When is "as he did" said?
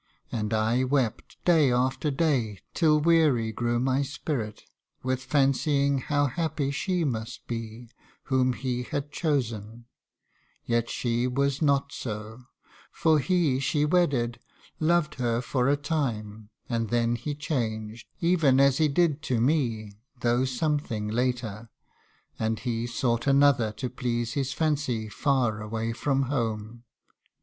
18.59-19.21